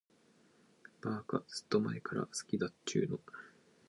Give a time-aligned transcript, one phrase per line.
[1.03, 3.19] ばーか、ずーっと前から好きだっちゅーの。